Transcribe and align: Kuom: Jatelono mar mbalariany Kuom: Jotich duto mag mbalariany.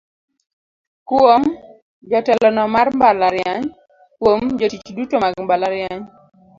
Kuom: 1.07 1.43
Jatelono 2.09 2.63
mar 2.73 2.87
mbalariany 2.95 3.65
Kuom: 4.19 4.41
Jotich 4.59 4.87
duto 4.95 5.15
mag 5.23 5.33
mbalariany. 5.43 6.03